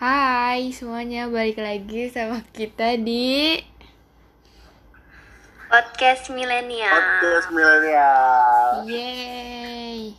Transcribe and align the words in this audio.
Hai 0.00 0.72
semuanya, 0.72 1.28
balik 1.28 1.60
lagi 1.60 2.08
sama 2.08 2.40
kita 2.56 2.96
di 2.96 3.60
Podcast 5.68 6.32
milenial. 6.32 6.88
Podcast 6.88 7.52
milenial. 7.52 8.88
Yeay 8.88 10.16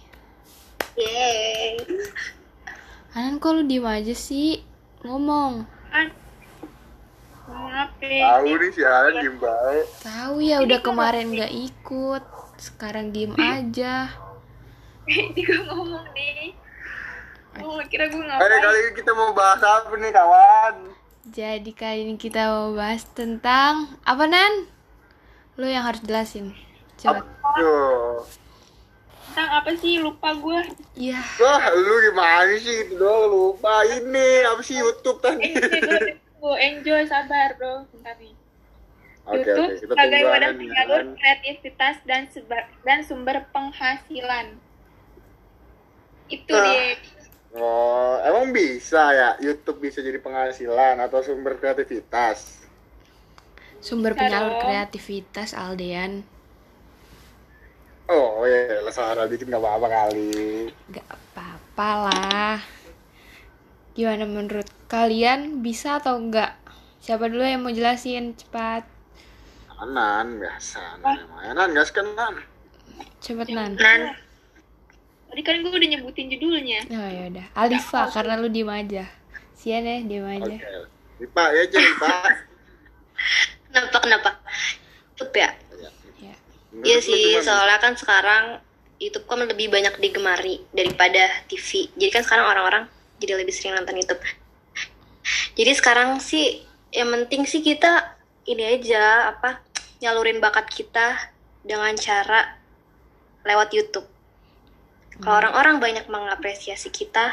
Yeay. 0.94 1.82
Anan 3.18 3.42
kok 3.42 3.58
lu 3.58 3.66
diem 3.66 3.82
aja 3.90 4.14
sih? 4.14 4.62
Ngomong? 5.02 5.66
Tahu 7.50 8.54
nih 8.54 8.70
si 8.78 8.86
Alan 8.86 9.18
diem 9.18 9.34
baik. 9.42 9.86
Tahu 10.06 10.46
ya 10.46 10.62
udah 10.62 10.78
kemarin 10.86 11.34
gak 11.34 11.50
ikut 11.50 12.22
Sekarang 12.62 13.10
diem 13.10 13.34
aja 13.58 14.14
Ini 15.10 15.42
gue 15.42 15.62
ngomong 15.74 16.06
nih. 16.14 16.61
Oh, 17.54 17.84
kira 17.86 18.08
gue 18.08 18.16
Eh 18.16 18.24
ngapain? 18.24 18.62
kali 18.62 18.78
ini 18.80 18.92
kita 18.96 19.12
mau 19.12 19.32
bahas 19.32 19.60
apa 19.60 19.92
nih 19.92 20.10
kawan? 20.10 20.76
Jadi 21.28 21.72
kali 21.72 22.00
ini 22.04 22.16
kita 22.16 22.48
mau 22.48 22.72
bahas 22.72 23.04
tentang 23.10 23.74
Apa 24.04 24.24
Nan? 24.26 24.72
Lu 25.54 25.68
yang 25.68 25.84
harus 25.84 26.00
jelasin 26.02 26.56
Coba 26.96 27.28
Aduh. 27.52 28.24
Tentang 29.28 29.50
apa 29.54 29.70
sih? 29.76 30.00
Lupa 30.00 30.32
gue. 30.34 30.60
Iya 30.94 31.20
Wah 31.38 31.64
lu 31.72 31.94
gimana 32.06 32.56
sih 32.56 32.76
itu 32.82 32.96
doang 32.96 33.28
lupa 33.28 33.84
ini 33.86 34.28
apa 34.46 34.62
sih 34.62 34.76
YouTube 34.76 35.20
Eh, 35.20 35.24
tadi? 35.26 35.50
gue 35.52 36.00
gue 36.38 36.56
enjoy 36.58 37.04
sabar 37.06 37.54
bro. 37.54 37.84
Bentar 37.92 38.16
nih. 38.18 38.34
YouTube 39.28 39.60
oke 39.62 39.76
kita 39.76 39.84
sebagai 39.86 40.22
wadah 40.26 40.52
penyalur 40.52 41.02
kreativitas 41.14 41.96
dan 42.02 42.26
sebar 42.28 42.66
dan 42.82 43.04
sumber 43.04 43.44
penghasilan. 43.52 44.56
Itu 46.28 46.50
Ah. 46.50 46.64
dia. 46.66 46.98
Oh 47.52 48.16
emang 48.24 48.56
bisa 48.56 49.12
ya 49.12 49.30
YouTube 49.44 49.84
bisa 49.84 50.00
jadi 50.00 50.24
penghasilan 50.24 50.96
atau 51.04 51.20
sumber 51.20 51.60
kreativitas? 51.60 52.64
Sumber 53.84 54.16
penyalur 54.16 54.62
kreativitas 54.62 55.52
Aldean 55.52 56.24
Oh 58.12 58.44
iya 58.44 58.84
salah 58.92 59.24
dikit 59.28 59.48
nggak 59.48 59.64
apa-apa 59.64 59.88
kali. 59.88 60.68
Gak 60.92 61.08
apa-apa 61.08 61.90
lah 62.08 62.58
Gimana 63.96 64.24
menurut 64.24 64.68
kalian 64.88 65.60
bisa 65.60 66.00
atau 66.00 66.20
enggak? 66.20 66.56
Siapa 67.04 67.28
dulu 67.28 67.44
yang 67.44 67.68
mau 67.68 67.72
jelasin 67.72 68.36
cepat 68.36 68.88
Anan 69.82 70.38
biasa. 70.38 71.02
Anan. 71.02 71.26
Anan 71.42 71.70
gas 71.74 71.90
kan 71.90 72.06
Nan. 72.16 72.36
Cepet 73.20 73.50
Nan 73.52 73.76
Nan. 73.76 74.14
Tadi 75.32 75.42
kan 75.48 75.64
gue 75.64 75.72
udah 75.72 75.90
nyebutin 75.96 76.28
judulnya. 76.28 76.80
Oh 76.92 77.08
ya 77.08 77.24
udah 77.32 77.46
Alifa 77.56 78.12
karena 78.12 78.36
lu 78.36 78.52
diem 78.52 78.68
aja 78.68 79.08
Sian 79.56 79.88
ya 79.88 80.04
diem 80.04 80.28
aja 80.28 80.44
Oke. 80.44 81.24
Lipa 81.24 81.44
ya 81.56 81.64
cek 81.72 81.80
Lipa. 81.80 82.12
Kenapa 83.72 83.98
kenapa? 84.04 84.30
YouTube 85.16 85.32
ya? 85.40 85.50
ya. 86.20 86.36
Menurut 86.76 86.84
Iya 86.84 86.98
sih, 87.00 87.40
gimana? 87.40 87.46
soalnya 87.48 87.78
kan 87.80 87.94
sekarang 87.96 88.44
YouTube 89.00 89.26
kan 89.32 89.40
lebih 89.48 89.72
banyak 89.72 89.96
digemari 90.04 90.60
daripada 90.76 91.32
TV. 91.48 91.88
Jadi 91.96 92.12
kan 92.12 92.24
sekarang 92.28 92.46
orang-orang 92.52 92.84
jadi 93.24 93.40
lebih 93.40 93.54
sering 93.56 93.80
nonton 93.80 93.96
YouTube. 93.96 94.20
Jadi 95.56 95.72
sekarang 95.72 96.20
sih 96.20 96.66
yang 96.92 97.08
penting 97.16 97.48
sih 97.48 97.64
kita 97.64 98.20
ini 98.44 98.68
aja 98.68 99.32
apa 99.32 99.64
nyalurin 100.04 100.44
bakat 100.44 100.68
kita 100.68 101.32
dengan 101.64 101.96
cara 101.96 102.58
lewat 103.46 103.72
YouTube. 103.72 104.10
Kalau 105.22 105.38
orang-orang 105.38 105.78
banyak 105.78 106.06
mengapresiasi 106.10 106.90
kita, 106.90 107.30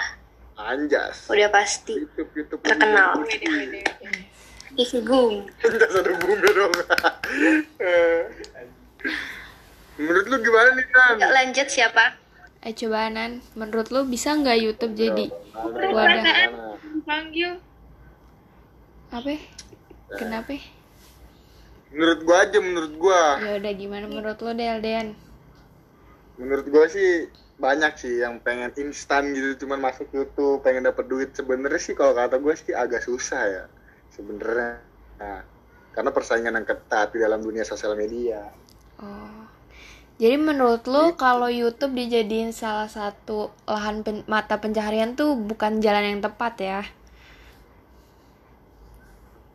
Anjas. 0.61 1.25
udah 1.33 1.49
pasti 1.49 1.97
YouTube 1.97 2.31
YouTube 2.37 2.61
terkenal. 2.61 3.25
Isi 4.77 5.01
boom. 5.01 5.49
Enggak 5.65 5.89
satu 5.97 6.13
bumi 6.21 6.49
dong. 6.53 6.75
Eh. 7.81 8.21
Menurut 9.97 10.25
lu 10.29 10.37
gimana 10.45 10.69
nih 10.77 10.87
kan? 10.93 11.15
Yuk 11.17 11.33
lanjut 11.33 11.69
siapa? 11.73 12.05
Eh 12.61 12.75
coba 12.77 13.09
Nan 13.09 13.41
Menurut 13.57 13.89
lu 13.89 14.05
bisa 14.05 14.37
nggak 14.37 14.59
YouTube 14.61 14.93
jadi 14.93 15.33
wadah 15.57 16.53
dipanggil. 16.93 17.57
Apa? 19.09 19.33
Kenapa? 20.21 20.61
Menurut 21.89 22.21
gua 22.29 22.37
aja 22.45 22.59
menurut 22.61 22.93
gua. 23.01 23.41
Ya 23.41 23.57
udah 23.57 23.73
gimana 23.73 24.05
menurut 24.05 24.37
lu 24.45 24.53
deh 24.53 24.69
Aldean 24.69 25.17
Menurut 26.39 26.67
gua 26.71 26.87
sih 26.87 27.27
banyak 27.59 27.99
sih 27.99 28.23
yang 28.23 28.39
pengen 28.39 28.71
instan 28.79 29.35
gitu 29.35 29.67
cuman 29.67 29.83
masuk 29.91 30.07
YouTube 30.15 30.63
pengen 30.63 30.87
dapat 30.87 31.11
duit. 31.11 31.35
Sebenarnya 31.35 31.83
sih 31.83 31.99
kalau 31.99 32.15
kata 32.15 32.39
gue 32.39 32.55
sih 32.55 32.73
agak 32.73 33.03
susah 33.03 33.43
ya 33.45 33.65
sebenarnya. 34.15 34.79
Nah, 35.19 35.43
karena 35.91 36.11
persaingan 36.15 36.55
yang 36.55 36.67
ketat 36.67 37.11
di 37.11 37.19
dalam 37.19 37.43
dunia 37.43 37.67
sosial 37.67 37.99
media. 37.99 38.47
Oh. 39.03 39.43
Jadi 40.19 40.35
menurut 40.39 40.87
lu 40.87 41.15
kalau 41.15 41.47
YouTube 41.47 41.95
dijadiin 41.95 42.51
salah 42.51 42.91
satu 42.91 43.55
lahan 43.67 44.03
pen- 44.03 44.27
mata 44.27 44.59
pencaharian 44.59 45.15
tuh 45.15 45.35
bukan 45.39 45.79
jalan 45.79 46.15
yang 46.15 46.23
tepat 46.23 46.55
ya? 46.59 46.81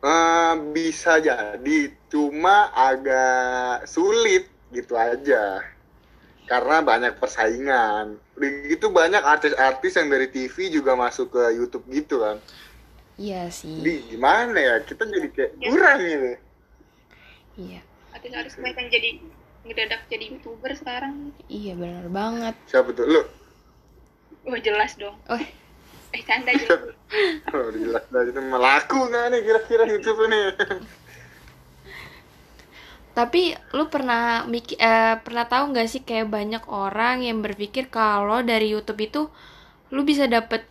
Eh, 0.04 0.54
bisa 0.72 1.20
jadi 1.20 1.78
cuma 2.12 2.68
agak 2.76 3.88
sulit 3.88 4.48
gitu 4.72 4.96
aja 4.96 5.73
karena 6.44 6.80
banyak 6.80 7.16
persaingan 7.16 8.20
udah 8.36 8.50
gitu 8.68 8.92
banyak 8.92 9.20
artis-artis 9.20 9.96
yang 9.96 10.08
dari 10.08 10.28
TV 10.28 10.68
juga 10.68 10.92
masuk 10.92 11.32
ke 11.32 11.42
YouTube 11.56 11.84
gitu 11.88 12.20
kan 12.20 12.36
Iya 13.14 13.46
sih. 13.48 13.78
jadi 13.78 13.92
gimana 14.10 14.58
ya 14.58 14.74
kita 14.82 15.06
jadi 15.06 15.28
kayak 15.30 15.52
kurang 15.62 16.00
gitu 16.02 16.28
Iya. 17.54 17.80
Artis-artis 18.10 18.54
banyak 18.58 18.76
yang 18.76 18.90
jadi 18.90 19.10
ngedadak 19.64 20.00
jadi 20.10 20.24
youtuber 20.34 20.74
sekarang. 20.74 21.30
Iya 21.46 21.78
benar 21.78 22.10
banget. 22.10 22.54
siapa 22.66 22.90
tuh 22.90 23.06
lu 23.06 23.22
Oh 24.44 24.58
jelas 24.60 24.92
dong. 24.98 25.14
Oh, 25.30 25.38
Eh 26.12 26.22
canda 26.26 26.52
juga. 26.52 26.92
oh, 27.54 27.70
jelas 27.72 28.04
itu 28.10 28.40
melaku 28.42 28.98
nggak 29.08 29.24
nih 29.32 29.40
kira-kira 29.40 29.82
YouTube 29.86 30.20
ini 30.26 30.40
tapi 33.14 33.54
lu 33.72 33.86
pernah 33.94 34.42
mikir 34.44 34.76
eh, 34.78 35.16
pernah 35.22 35.46
tahu 35.46 35.70
nggak 35.70 35.86
sih 35.86 36.02
kayak 36.02 36.28
banyak 36.30 36.64
orang 36.66 37.22
yang 37.22 37.38
berpikir 37.46 37.86
kalau 37.88 38.42
dari 38.42 38.74
YouTube 38.74 39.00
itu 39.00 39.22
lu 39.94 40.02
bisa 40.02 40.26
dapet 40.26 40.66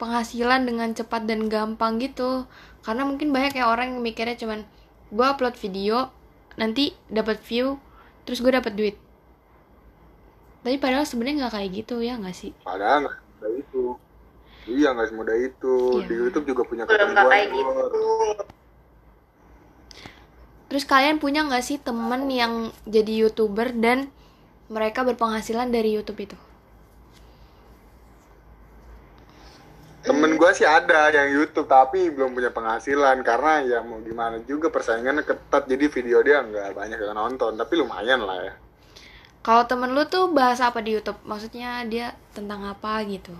penghasilan 0.00 0.64
dengan 0.68 0.92
cepat 0.92 1.24
dan 1.24 1.48
gampang 1.48 1.96
gitu. 2.00 2.44
Karena 2.84 3.04
mungkin 3.04 3.32
banyak 3.32 3.52
ya 3.56 3.68
orang 3.68 3.96
yang 3.96 4.00
mikirnya 4.04 4.36
cuman 4.36 4.64
gua 5.12 5.32
upload 5.36 5.56
video 5.56 6.08
nanti 6.56 6.92
dapat 7.08 7.40
view 7.40 7.80
terus 8.24 8.40
gue 8.40 8.52
dapat 8.52 8.72
duit. 8.76 8.96
Tapi 10.60 10.76
padahal 10.76 11.08
sebenarnya 11.08 11.48
nggak 11.48 11.54
kayak 11.56 11.70
gitu 11.72 11.94
ya 12.04 12.20
nggak 12.20 12.36
sih? 12.36 12.52
padahal 12.60 13.08
nggak 13.08 13.16
semudah 13.16 13.50
itu 13.56 13.84
iya 14.68 14.88
nggak 14.92 15.08
semudah 15.08 15.36
itu 15.40 15.74
Iya. 15.96 16.06
di 16.06 16.14
YouTube 16.20 16.46
juga 16.46 16.62
punya 16.68 16.84
kayak 16.84 17.00
ketentuan 17.00 17.48
gitu. 17.48 18.04
Terus 20.70 20.84
kalian 20.86 21.18
punya 21.18 21.42
nggak 21.44 21.64
sih 21.66 21.76
temen 21.82 22.30
yang 22.30 22.70
jadi 22.86 23.26
youtuber 23.26 23.68
dan 23.74 24.08
mereka 24.70 25.02
berpenghasilan 25.02 25.68
dari 25.74 25.90
YouTube 25.98 26.20
itu? 26.30 26.38
temen 30.00 30.32
gue 30.40 30.50
sih 30.56 30.64
ada 30.64 31.12
yang 31.12 31.28
YouTube 31.36 31.68
tapi 31.68 32.08
belum 32.08 32.32
punya 32.32 32.50
penghasilan 32.56 33.20
karena 33.20 33.52
ya 33.70 33.78
mau 33.84 34.00
gimana 34.00 34.40
juga 34.48 34.72
persaingannya 34.72 35.24
ketat 35.28 35.68
jadi 35.68 35.84
video 35.92 36.18
dia 36.24 36.40
nggak 36.40 36.72
banyak 36.72 36.98
yang 37.04 37.16
nonton 37.20 37.52
tapi 37.60 37.72
lumayan 37.80 38.20
lah 38.24 38.38
ya 38.48 38.54
Kalau 39.46 39.64
temen 39.64 39.90
lu 39.96 40.04
tuh 40.04 40.28
bahas 40.36 40.60
apa 40.60 40.84
di 40.84 40.90
YouTube? 40.96 41.16
Maksudnya 41.24 41.70
dia 41.88 42.12
tentang 42.36 42.60
apa 42.72 43.00
gitu? 43.08 43.32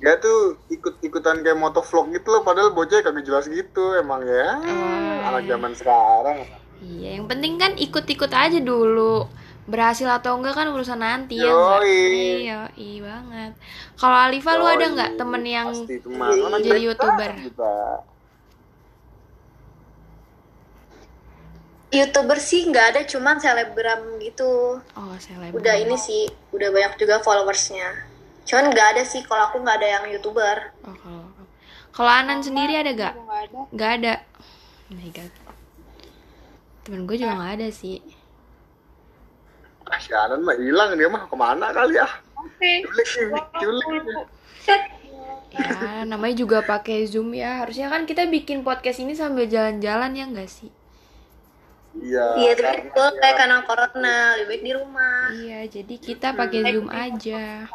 Dia 0.00 0.16
tuh 0.16 0.56
ikut-ikutan 0.72 1.44
kayak 1.44 1.60
motovlog 1.60 2.08
gitu 2.16 2.32
loh 2.32 2.42
padahal 2.42 2.72
bocah 2.72 3.04
kagak 3.04 3.24
jelas 3.28 3.44
gitu 3.46 4.00
emang 4.00 4.24
ya 4.24 4.56
Oh, 4.56 5.28
anak 5.28 5.44
zaman 5.44 5.72
sekarang 5.76 6.48
Iya, 6.80 7.20
yang 7.20 7.28
penting 7.28 7.60
kan 7.60 7.76
ikut-ikut 7.76 8.32
aja 8.32 8.56
dulu. 8.56 9.28
Berhasil 9.68 10.08
atau 10.08 10.40
enggak 10.40 10.56
kan 10.56 10.72
urusan 10.72 10.98
nanti 10.98 11.36
ya 11.36 11.52
enggak? 11.52 11.80
Iya, 11.84 12.60
iya 12.74 13.00
banget. 13.04 13.52
Kalau 14.00 14.16
Alifa 14.16 14.56
lu 14.56 14.64
ada 14.64 14.86
nggak 14.88 15.12
temen 15.20 15.42
yang 15.44 15.68
pasti 15.68 16.00
teman 16.00 16.32
jadi 16.64 16.80
YouTuber? 16.80 17.30
kita. 17.52 17.76
YouTuber 21.90 22.38
sih 22.40 22.64
nggak 22.70 22.86
ada, 22.96 23.00
cuman 23.04 23.36
selebgram 23.42 24.16
gitu. 24.24 24.80
oh 24.80 25.14
seleb? 25.20 25.52
Udah 25.52 25.74
ini 25.76 26.00
sih, 26.00 26.32
udah 26.54 26.70
banyak 26.72 26.96
juga 26.96 27.20
followersnya. 27.20 28.09
Cuman 28.50 28.74
nggak 28.74 28.88
ada 28.98 29.02
sih, 29.06 29.22
kalau 29.22 29.46
aku 29.46 29.62
nggak 29.62 29.78
ada 29.78 29.88
yang 29.94 30.04
YouTuber. 30.10 30.56
Oh, 30.82 30.96
kalau 30.98 31.22
kalau 31.94 32.10
Anan 32.10 32.42
sendiri 32.42 32.74
ada 32.74 32.90
gak? 32.94 33.14
Nggak 33.70 33.90
ada. 34.02 34.14
Oh 34.90 34.94
my 34.98 35.10
god. 35.14 35.32
Temen 36.82 37.06
gue 37.06 37.14
juga 37.14 37.38
nggak 37.38 37.54
ada 37.62 37.68
sih. 37.70 38.02
ah 39.90 39.98
si 39.98 40.14
Anan 40.14 40.46
mah 40.46 40.54
hilang 40.54 40.94
dia 40.94 41.10
mah 41.10 41.26
ke 41.26 41.34
mana 41.34 41.74
kali 41.74 41.98
ya 41.98 42.06
Oke. 42.38 42.86
culik 42.86 43.10
nih 43.10 43.44
culik 43.58 44.02
Set. 44.62 44.82
Ya, 45.50 46.06
namanya 46.06 46.38
juga 46.38 46.62
pakai 46.62 47.10
Zoom 47.10 47.34
ya. 47.34 47.66
Harusnya 47.66 47.90
kan 47.90 48.06
kita 48.06 48.22
bikin 48.30 48.62
podcast 48.62 49.02
ini 49.02 49.18
sambil 49.18 49.50
jalan-jalan 49.50 50.14
ya 50.14 50.24
enggak 50.30 50.46
sih? 50.46 50.70
Iya. 51.98 52.26
Iya, 52.38 52.52
tapi 52.54 52.62
karena 52.62 52.86
gue 52.86 53.02
ya, 53.02 53.18
kayak 53.18 53.36
karena 53.42 53.56
corona, 53.66 54.16
lebih 54.38 54.46
baik 54.46 54.62
di 54.62 54.72
rumah. 54.78 55.18
Iya, 55.34 55.60
jadi 55.66 55.94
kita 55.98 56.28
pakai 56.38 56.60
Zoom 56.70 56.86
aja. 56.86 57.66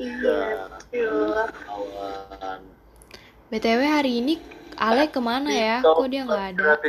Iya, 0.00 0.64
kawan. 1.60 2.60
BTW 3.52 3.80
hari 3.84 4.24
ini 4.24 4.34
Ale 4.80 5.12
ke 5.12 5.20
mana 5.20 5.52
ya? 5.52 5.84
Kok 5.84 6.08
dia 6.08 6.24
nggak 6.24 6.56
ada? 6.56 6.80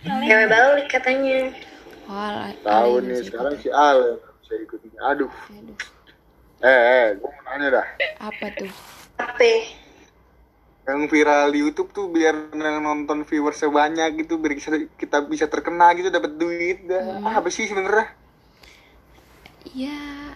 Cewek 0.00 0.46
balik 0.48 0.86
katanya. 0.88 1.52
Ale, 2.08 2.56
Ale 2.56 2.64
Tahu 2.64 2.92
ini 2.98 3.08
nih 3.12 3.18
sekarang 3.28 3.54
si 3.60 3.68
Al 3.68 4.16
bisa 4.40 4.54
ikutin. 4.56 4.92
Aduh. 5.04 5.28
Aduh, 5.28 5.76
Eh, 6.60 6.68
eh, 6.68 7.06
gue 7.16 7.24
mau 7.24 7.42
nanya 7.52 7.80
dah. 7.80 7.86
apa 8.20 8.46
tuh? 8.52 8.68
Apa? 9.16 9.52
Yang 10.90 11.06
viral 11.14 11.54
di 11.54 11.58
YouTube 11.62 11.94
tuh 11.94 12.10
biar 12.10 12.50
yang 12.50 12.82
nonton 12.82 13.22
viewersnya 13.22 13.70
banyak 13.70 14.26
gitu, 14.26 14.42
biar 14.42 14.58
kita, 14.58 14.90
kita 14.98 15.16
bisa 15.30 15.46
terkenal 15.46 15.94
gitu, 15.94 16.10
dapat 16.10 16.34
duit 16.34 16.82
dah. 16.90 17.22
Ah, 17.22 17.38
apa 17.38 17.46
sih 17.46 17.70
sebenarnya? 17.70 18.10
Ya, 19.70 20.34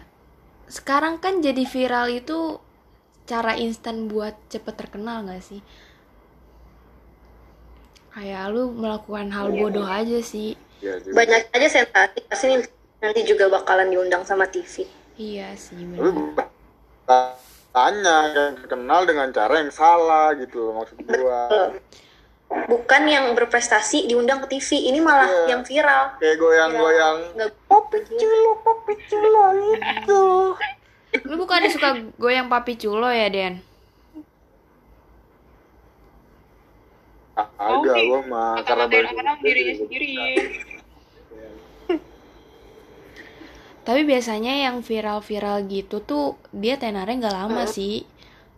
sekarang 0.71 1.19
kan 1.19 1.43
jadi 1.43 1.67
viral 1.67 2.07
itu 2.15 2.63
cara 3.27 3.59
instan 3.59 4.07
buat 4.07 4.39
cepet 4.53 4.75
terkenal 4.79 5.27
nggak 5.27 5.43
sih? 5.43 5.59
Kayak 8.15 8.55
lu 8.55 8.71
melakukan 8.71 9.35
hal 9.35 9.51
bodoh 9.51 9.91
aja 9.91 10.23
sih. 10.23 10.55
Ya, 10.79 11.03
juga. 11.03 11.19
Banyak 11.19 11.51
aja 11.51 11.69
sensasi, 11.83 12.21
pasti 12.31 12.47
nanti 13.03 13.21
juga 13.27 13.51
bakalan 13.51 13.91
diundang 13.91 14.23
sama 14.23 14.47
TV. 14.47 14.87
Iya 15.19 15.51
sih, 15.59 15.83
benar. 15.83 16.47
Tanya 17.75 18.17
yang 18.31 18.55
terkenal 18.55 19.03
dengan 19.03 19.29
cara 19.35 19.59
yang 19.59 19.73
salah 19.75 20.31
gitu 20.39 20.71
loh 20.71 20.73
maksud 20.79 20.97
gua. 21.03 21.43
Bukan 22.71 23.03
yang 23.11 23.35
berprestasi 23.35 24.07
diundang 24.07 24.39
ke 24.47 24.55
TV, 24.55 24.87
ini 24.87 25.03
malah 25.03 25.27
Iya. 25.27 25.59
yang 25.59 25.63
viral. 25.67 26.15
Kayak 26.23 26.39
goyang-goyang 26.39 27.19
Nggak 27.35 27.51
Popi 27.67 27.99
culo, 28.07 28.53
popi 28.63 28.95
culo 29.11 29.45
itu. 29.75 30.25
Lu 31.27 31.35
bukannya 31.35 31.71
suka 31.73 31.99
goyang 32.15 32.47
papi 32.47 32.79
culo 32.79 33.11
ya, 33.11 33.27
Den? 33.27 33.59
Ah, 37.35 37.51
agak 37.59 37.99
gua 38.07 38.21
mah 38.31 38.63
karena 38.63 38.87
baru 38.87 39.07
dirinya 39.43 39.75
sendiri. 39.75 40.15
Tapi 43.85 44.01
biasanya 44.09 44.65
yang 44.65 44.81
viral-viral 44.81 45.69
gitu 45.69 46.01
tuh 46.01 46.41
dia 46.51 46.81
tenarnya 46.81 47.29
nggak 47.29 47.37
lama 47.37 47.63
sih. 47.69 48.09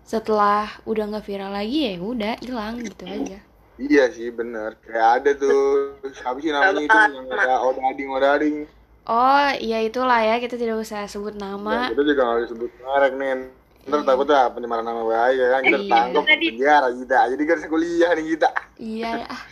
Setelah 0.07 0.71
udah 0.87 1.05
nggak 1.11 1.27
viral 1.27 1.51
lagi 1.51 1.91
ya 1.91 1.99
udah 1.99 2.35
hilang 2.39 2.79
gitu 2.79 3.05
aja. 3.11 3.39
Iya 3.77 4.09
sih 4.09 4.33
bener 4.33 4.73
Kayak 4.81 5.09
ada 5.21 5.31
tuh 5.37 6.01
Siapa 6.17 6.41
sih 6.41 6.49
namanya 6.49 6.81
itu 6.81 6.97
Yang 6.97 7.29
ada 7.29 7.57
odading-odading 7.61 8.57
Oh, 9.05 9.49
iya 9.61 9.85
itulah 9.85 10.17
ya, 10.19 10.41
kita 10.41 10.57
tidak 10.57 10.81
usah 10.81 11.05
sebut 11.05 11.37
Ya, 11.37 11.45
nama. 11.45 11.93
kita 11.93 12.01
juga 12.03 12.25
gak 12.25 12.41
disebut 12.49 12.71
merek 12.81 13.13
nih 13.21 13.53
Ntar 13.85 14.01
takutnya 14.03 14.49
penyemaran 14.49 14.81
nama 14.81 15.05
bahaya 15.05 15.45
kan 15.53 15.61
Kita 15.61 15.77
Iya. 15.77 15.85
ditangkap 15.85 16.23
penjara 16.25 16.89
kita 16.91 17.19
Jadi 17.37 17.43
kan 17.45 17.59
kuliah 17.69 18.11
nih 18.17 18.27
kita 18.33 18.49
Iya, 18.81 19.11
ah. 19.29 19.43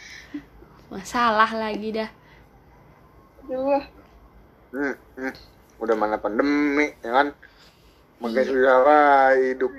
Masalah 0.88 1.50
lagi 1.52 1.88
dah. 1.92 2.10
Aduh, 3.44 3.84
hmm, 4.72 4.94
hmm. 5.20 5.32
Udah 5.84 5.96
mana 6.00 6.16
pandemi 6.16 6.96
ya 7.04 7.12
kan? 7.12 7.28
Makanya 8.24 8.48
susah 8.48 8.78
lah 8.80 9.36
hidup 9.36 9.72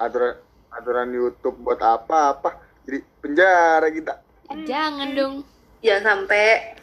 aturan 0.00 0.34
aturan 0.72 1.08
YouTube 1.12 1.60
buat 1.60 1.76
apa-apa. 1.84 2.56
Jadi 2.88 2.98
penjara 3.20 3.88
kita. 3.92 4.14
Jangan 4.64 5.08
dong. 5.12 5.34
Jangan 5.84 6.24
sampai. 6.24 6.80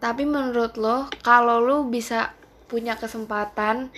Tapi 0.00 0.22
menurut 0.24 0.76
lo, 0.80 1.08
kalau 1.20 1.60
lo 1.60 1.84
bisa 1.84 2.32
punya 2.68 2.96
kesempatan 2.96 3.88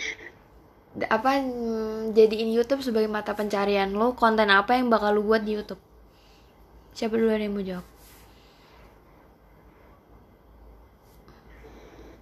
apa 0.99 1.31
mm, 1.39 2.17
jadiin 2.17 2.51
YouTube 2.51 2.83
sebagai 2.83 3.11
mata 3.11 3.35
pencarian 3.39 3.95
lo, 3.95 4.19
konten 4.19 4.51
apa 4.51 4.75
yang 4.75 4.91
bakal 4.91 5.15
lo 5.15 5.23
buat 5.23 5.47
di 5.47 5.55
YouTube? 5.59 5.81
Siapa 6.95 7.15
dulu 7.15 7.31
yang 7.31 7.55
mau 7.55 7.63
jawab? 7.63 7.98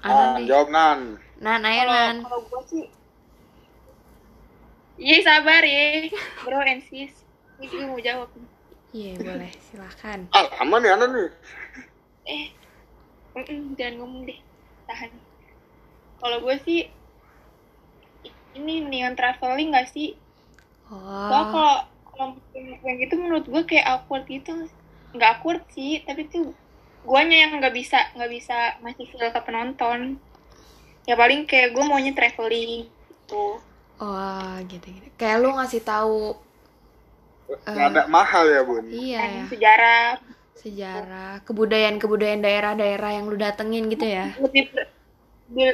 Anan 0.02 0.28
ah, 0.32 0.36
deh. 0.36 0.46
jawab 0.48 0.68
nan 0.70 1.00
Nan, 1.36 1.60
ayo 1.64 1.82
kalau 1.84 1.92
Nan. 1.92 2.16
kalau 2.24 2.40
gue 2.48 2.62
sih 2.70 2.84
Iya 4.96 5.16
sabar 5.20 5.60
ya, 5.60 6.08
bro 6.40 6.56
and 6.64 6.80
sis. 6.88 7.12
Ini 7.60 7.68
gue 7.68 7.84
mau 7.84 8.00
jawab. 8.00 8.32
Iya, 8.96 9.20
boleh. 9.20 9.52
Silakan. 9.60 10.24
ah 10.32 10.48
aman 10.64 10.80
ya 10.88 10.96
nan 10.96 11.12
nih 11.12 11.28
Eh, 12.26 12.46
mm-mm, 13.36 13.76
jangan 13.76 13.94
ngomong 14.00 14.24
deh, 14.24 14.40
tahan. 14.88 15.12
Kalau 16.16 16.40
gue 16.40 16.56
sih, 16.64 16.88
ini 18.56 18.80
mendingan 18.82 19.14
traveling 19.14 19.76
gak 19.76 19.92
sih? 19.92 20.16
Soalnya 21.28 21.44
Oh, 21.44 21.50
kalau 21.52 21.76
kalau 22.08 22.26
yang 22.56 22.96
gitu 22.98 23.14
menurut 23.20 23.44
gue 23.44 23.62
kayak 23.68 23.84
awkward 23.86 24.24
gitu, 24.26 24.64
nggak 25.12 25.30
awkward 25.38 25.60
sih, 25.70 26.00
tapi 26.08 26.24
tuh 26.32 26.56
guanya 27.06 27.36
yang 27.46 27.52
nggak 27.62 27.74
bisa 27.74 27.98
nggak 28.18 28.30
bisa 28.36 28.56
ngasih 28.82 29.06
feel 29.10 29.30
ke 29.30 29.40
penonton. 29.46 30.00
Ya 31.06 31.14
paling 31.14 31.46
kayak 31.46 31.70
gue 31.74 31.84
maunya 31.86 32.12
traveling 32.18 32.90
gitu. 32.90 33.62
oh 34.02 34.52
gitu 34.66 34.86
gitu. 34.90 35.08
Kayak 35.14 35.36
lu 35.42 35.54
ngasih 35.56 35.82
tahu 35.86 36.34
Rada 37.66 38.10
mahal 38.10 38.44
ya 38.50 38.60
bun 38.66 38.84
iya 38.90 39.22
ya, 39.22 39.42
sejarah 39.46 40.18
sejarah, 40.56 41.46
kebudayaan-kebudayaan 41.46 42.42
daerah-daerah 42.42 43.10
yang 43.14 43.30
lu 43.30 43.38
datengin 43.38 43.86
gitu 43.86 44.02
ya. 44.02 44.34
lebih 44.42 44.66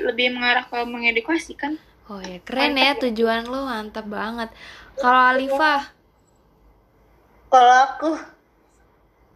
lebih, 0.05 0.27
mengarah 0.37 0.69
ke 0.69 0.77
mengedukasi 0.85 1.57
kan 1.57 1.81
Oh 2.11 2.21
ya, 2.21 2.43
keren 2.45 2.77
ya 2.77 2.93
tujuan 2.99 3.47
lu, 3.47 3.63
mantap 3.65 4.05
banget. 4.11 4.51
Kalau 5.01 5.23
Alifah, 5.33 5.97
kalau 7.49 7.77
aku 7.89 8.11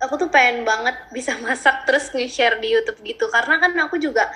aku 0.06 0.26
tuh 0.26 0.30
pengen 0.30 0.62
banget 0.62 0.96
bisa 1.10 1.34
masak 1.44 1.84
terus 1.84 2.08
nge-share 2.14 2.58
di 2.62 2.74
YouTube 2.74 3.00
gitu. 3.02 3.26
Karena 3.28 3.58
kan 3.58 3.72
aku 3.82 3.98
juga 3.98 4.30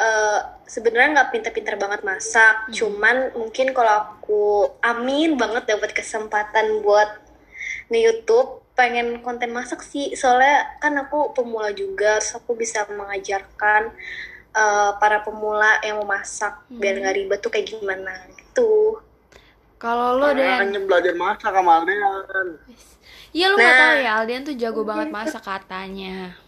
eh, 0.00 0.40
sebenarnya 0.66 1.08
nggak 1.20 1.30
pinter-pinter 1.32 1.76
banget 1.78 2.00
masak. 2.02 2.72
Cuman 2.72 3.36
mungkin 3.36 3.76
kalau 3.76 3.94
aku 4.16 4.42
amin 4.82 5.36
banget 5.36 5.68
dapat 5.76 5.92
kesempatan 5.92 6.80
buat 6.80 7.20
nge-YouTube 7.92 8.64
pengen 8.72 9.20
konten 9.20 9.52
masak 9.52 9.84
sih. 9.84 10.16
Soalnya 10.16 10.80
kan 10.80 10.96
aku 10.96 11.36
pemula 11.36 11.70
juga 11.76 12.18
terus 12.18 12.34
aku 12.40 12.56
bisa 12.56 12.88
mengajarkan 12.88 13.92
eh, 14.56 14.92
para 14.96 15.20
pemula 15.22 15.78
yang 15.84 16.00
mau 16.02 16.16
masak. 16.16 16.64
Biar 16.72 16.98
nggak 16.98 17.16
ribet 17.20 17.38
tuh 17.44 17.52
kayak 17.52 17.68
gimana 17.70 18.12
gitu 18.32 19.11
kalau 19.82 20.14
lu 20.16 20.30
Dan, 20.30 20.70
Makanya 20.70 20.80
belajar 20.86 21.14
masak 21.18 21.50
sama 21.50 21.82
Aldean 21.82 22.46
iya 23.34 23.50
lu 23.50 23.56
nggak 23.56 23.66
Nah. 23.66 23.80
tahu 23.82 23.94
ya 23.98 24.10
Aldian 24.16 24.42
tuh 24.42 24.54
jago 24.54 24.82
banget 24.82 25.08
masak 25.10 25.42
katanya. 25.42 26.38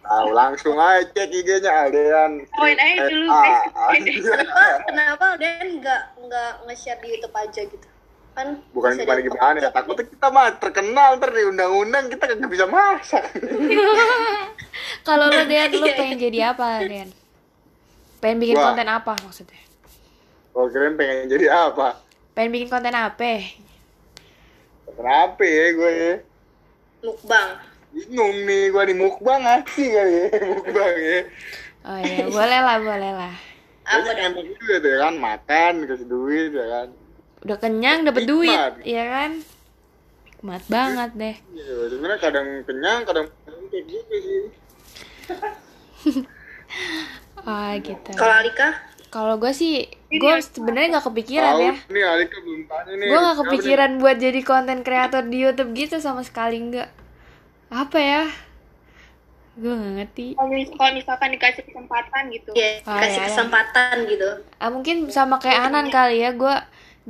Tahu 0.00 0.28
langsung 0.32 0.74
aja 0.74 1.02
cek 1.04 1.28
IG-nya 1.28 1.70
Aldean 1.84 2.46
Poin 2.48 2.74
aja 2.74 3.04
dulu, 3.04 3.26
Ah, 3.26 3.62
guys. 3.90 4.22
ah, 4.22 4.78
kenapa 4.86 4.86
kenapa 4.86 5.26
Dan 5.36 5.78
nggak 5.78 6.02
nggak 6.16 6.50
nge-share 6.64 6.98
di 6.98 7.08
YouTube 7.10 7.34
aja 7.34 7.60
gitu 7.62 7.86
kan 8.32 8.54
Bukan 8.70 8.90
gimana 8.94 9.18
gimana 9.18 9.56
ya 9.58 9.70
Takutnya 9.70 10.06
kita 10.06 10.26
mah 10.30 10.54
terkenal 10.56 11.18
Ntar 11.18 11.30
di 11.30 11.42
undang-undang 11.44 12.06
kita 12.06 12.24
kagak 12.28 12.46
bisa 12.46 12.70
masak 12.70 13.22
Kalau 15.06 15.26
lu 15.26 15.42
Dan, 15.42 15.68
lu 15.70 15.84
Iya, 15.84 15.94
pengen 15.96 16.18
jadi 16.18 16.38
apa 16.54 16.66
Dan? 16.82 17.08
Pengen 18.18 18.38
bikin 18.38 18.56
Wah. 18.56 18.64
konten 18.72 18.86
apa 18.86 19.12
maksudnya? 19.20 19.58
Kalau 20.48 20.70
keren 20.70 20.94
pengen 20.94 21.26
jadi 21.26 21.46
apa 21.50 21.98
Pengen 22.38 22.54
bikin 22.54 22.70
konten 22.70 22.94
apa? 22.94 23.50
Kenapa 24.86 25.42
ya 25.42 25.66
gue 25.74 25.90
ya 25.90 26.14
mukbang 27.02 27.50
Bingung 27.90 28.46
nih 28.46 28.70
gue 28.70 28.82
di 28.86 28.94
mukbang 28.94 29.42
asli 29.42 29.90
kali 29.90 30.12
ya 30.14 30.26
Mukbang 30.54 30.94
ya 30.94 31.20
Oh 31.82 31.98
iya, 31.98 32.30
boleh 32.30 32.60
lah, 32.62 32.78
boleh 32.78 33.10
lah. 33.10 33.34
apa 33.82 34.10
enak 34.12 34.46
juga 34.54 34.74
tuh 34.78 34.90
ya 34.94 34.98
kan 35.00 35.14
Makan 35.18 35.72
dikasih 35.82 36.06
duit 36.06 36.50
ya 36.54 36.66
kan 36.68 36.88
Udah 37.42 37.58
kenyang, 37.58 38.06
dapet 38.06 38.22
Nikmat. 38.22 38.30
duit, 38.30 38.72
iya 38.86 39.04
kan? 39.08 39.30
Nikmat 40.26 40.62
banget 40.66 41.10
deh. 41.14 41.36
Iya, 41.54 41.74
sebenarnya 41.86 42.18
kadang 42.18 42.46
kenyang, 42.62 43.00
kadang 43.02 43.26
kayak 43.70 43.84
gitu 43.86 44.14
sih. 44.18 44.42
Oh 47.40 47.70
gitu. 47.78 48.10
kalau 48.14 48.34
Alika 48.38 48.74
Kalau 49.08 49.34
gue 49.40 49.52
sih, 49.56 49.88
gue 50.12 50.34
sebenarnya 50.44 50.88
nggak 50.98 51.06
kepikiran 51.08 51.54
ya. 51.56 51.72
nih 51.88 52.04
Alika 52.04 52.36
belum 52.44 52.60
tanya 52.68 52.92
nih. 52.92 53.06
Gue 53.08 53.18
nggak 53.24 53.38
kepikiran 53.44 53.90
buat 54.00 54.16
jadi 54.20 54.40
konten 54.44 54.78
kreator 54.84 55.24
di 55.24 55.38
YouTube 55.48 55.70
gitu 55.72 55.96
sama 55.98 56.20
sekali 56.20 56.60
nggak. 56.60 56.88
Apa 57.72 57.98
ya? 58.00 58.24
gue 59.58 59.72
gak 59.74 59.94
ngerti 59.98 60.26
kalau 60.38 60.50
mis- 60.54 60.70
kalau 60.70 60.92
misalkan 60.94 61.28
dikasih 61.34 61.62
kesempatan 61.66 62.22
gitu 62.30 62.50
ya 62.54 62.78
Oh, 62.86 62.94
kasih 62.94 63.10
iya, 63.10 63.18
iya. 63.18 63.26
kesempatan 63.26 63.94
gitu 64.06 64.28
ah 64.62 64.70
mungkin 64.70 64.96
sama 65.10 65.42
kayak 65.42 65.66
Anan 65.66 65.90
kali 65.90 66.22
ya 66.22 66.30
gue 66.30 66.54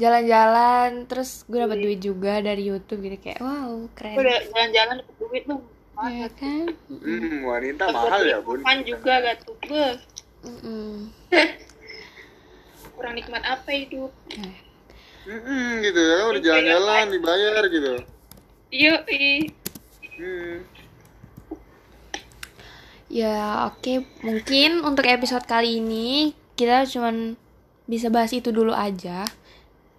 jalan-jalan 0.01 1.05
terus 1.13 1.45
gue 1.45 1.61
dapat 1.61 1.77
duit 1.77 2.01
juga 2.01 2.41
dari 2.41 2.73
YouTube 2.73 3.05
gitu 3.05 3.21
kayak 3.21 3.45
wow 3.45 3.85
keren 3.93 4.17
udah 4.17 4.39
jalan-jalan 4.49 4.95
dapet 5.05 5.15
duit 5.21 5.43
tuh 5.45 5.61
ya 6.09 6.29
kan 6.41 6.65
Hmm, 6.89 7.43
wanita 7.45 7.85
mahal 7.91 8.23
ya 8.25 8.39
bun. 8.41 8.63
Kan 8.65 8.81
juga 8.87 9.13
gak 9.19 9.37
tuh 9.45 9.57
Mm-mm. 10.47 11.11
kurang 12.99 13.15
nikmat 13.15 13.41
apa 13.41 13.71
hidup 13.71 14.11
Hmm, 15.23 15.85
gitu 15.85 16.01
ya, 16.01 16.25
udah 16.27 16.41
jalan-jalan 16.41 17.07
dibayar 17.13 17.63
gitu. 17.69 17.93
iya 18.69 18.95
ih 19.07 19.47
Hmm. 20.19 20.67
Ya 23.09 23.71
oke 23.71 24.03
mungkin 24.21 24.83
untuk 24.83 25.07
episode 25.07 25.47
kali 25.47 25.79
ini 25.79 26.35
kita 26.53 26.85
cuman 26.85 27.39
bisa 27.87 28.11
bahas 28.11 28.35
itu 28.35 28.51
dulu 28.51 28.75
aja. 28.75 29.25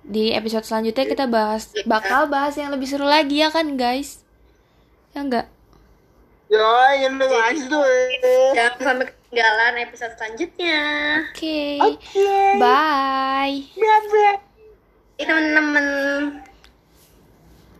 Di 0.03 0.35
episode 0.35 0.67
selanjutnya 0.67 1.05
kita 1.07 1.25
bahas 1.25 1.71
bakal 1.85 2.27
bahas 2.27 2.53
yang 2.53 2.69
lebih 2.69 2.85
seru 2.85 3.05
lagi 3.05 3.39
ya 3.39 3.49
kan 3.49 3.73
guys? 3.73 4.21
Ya 5.13 5.23
enggak? 5.23 5.47
Ya, 6.49 7.05
lu 7.13 7.25
aja 7.29 7.63
tuh. 7.69 7.85
jangan 8.57 8.77
sampai 8.81 9.05
ketinggalan 9.13 9.73
episode 9.85 10.13
selanjutnya 10.17 10.81
Oke. 11.85 12.33
Bye. 12.57 13.69
Ini 15.19 15.23
temen-temen 15.29 15.85